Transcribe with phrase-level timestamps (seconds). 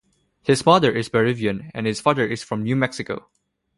[0.41, 3.29] His mother is Peruvian, and his father from New Mexico.